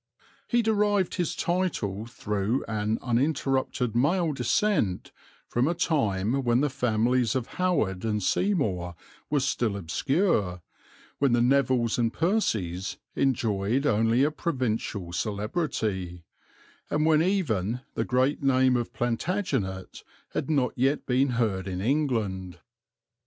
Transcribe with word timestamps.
He 0.47 0.63
derived 0.63 1.13
his 1.13 1.35
title 1.35 2.07
through 2.07 2.65
an 2.67 2.97
uninterrupted 3.03 3.95
male 3.95 4.33
descent, 4.33 5.11
from 5.47 5.67
a 5.67 5.75
time 5.75 6.43
when 6.43 6.61
the 6.61 6.71
families 6.71 7.35
of 7.35 7.45
Howard 7.61 8.03
and 8.03 8.23
Seymour 8.23 8.95
were 9.29 9.39
still 9.39 9.77
obscure, 9.77 10.63
when 11.19 11.33
the 11.33 11.39
Nevilles 11.43 11.99
and 11.99 12.11
the 12.11 12.17
Percies 12.17 12.97
enjoyed 13.15 13.85
only 13.85 14.23
a 14.23 14.31
provincial 14.31 15.13
celebrity, 15.13 16.23
and 16.89 17.05
when 17.05 17.21
even 17.21 17.81
the 17.93 18.03
great 18.03 18.41
name 18.41 18.75
of 18.75 18.93
Plantagenet 18.93 20.01
had 20.29 20.49
not 20.49 20.73
yet 20.75 21.05
been 21.05 21.27
heard 21.37 21.67
in 21.67 21.79
England. 21.79 22.57